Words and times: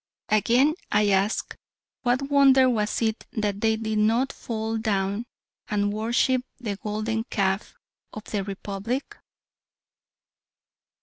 Again, 0.29 0.73
I 0.91 1.09
ask, 1.09 1.55
what 2.01 2.23
wonder 2.23 2.67
was 2.67 3.03
it 3.03 3.27
that 3.33 3.61
they 3.61 3.75
did 3.75 3.99
not 3.99 4.33
fall 4.33 4.79
down 4.79 5.27
and 5.67 5.93
worship 5.93 6.43
the 6.59 6.75
golden 6.77 7.23
calf 7.25 7.75
of 8.11 8.23
the 8.23 8.43
Republic? 8.43 9.15